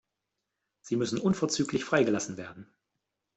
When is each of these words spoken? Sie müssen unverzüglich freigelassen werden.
Sie 0.81 0.95
müssen 0.95 1.19
unverzüglich 1.19 1.85
freigelassen 1.85 2.35
werden. 2.35 2.73